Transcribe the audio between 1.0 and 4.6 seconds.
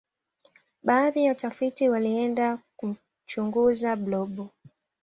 ya watafiti walienda kumchunguza blob